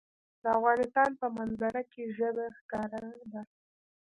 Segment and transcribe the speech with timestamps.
[0.41, 3.01] د افغانستان په منظره کې ژبې ښکاره
[3.31, 3.41] ده.